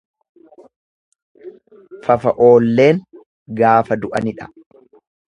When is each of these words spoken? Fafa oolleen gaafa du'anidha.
Fafa 2.07 2.33
oolleen 2.45 3.01
gaafa 3.59 3.99
du'anidha. 4.07 4.49